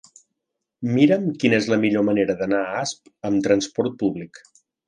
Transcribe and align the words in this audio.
Mira'm 0.95 1.27
quina 1.43 1.59
és 1.63 1.69
la 1.73 1.79
millor 1.85 2.07
manera 2.09 2.37
d'anar 2.41 2.65
a 2.71 2.81
Asp 2.83 3.15
amb 3.31 3.47
transport 3.49 4.01
públic. 4.05 4.43